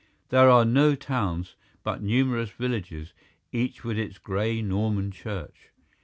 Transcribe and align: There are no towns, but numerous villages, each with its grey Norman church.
There 0.29 0.49
are 0.49 0.65
no 0.65 0.95
towns, 0.95 1.55
but 1.83 2.01
numerous 2.01 2.49
villages, 2.49 3.13
each 3.51 3.83
with 3.83 3.99
its 3.99 4.17
grey 4.17 4.59
Norman 4.63 5.11
church. 5.11 5.69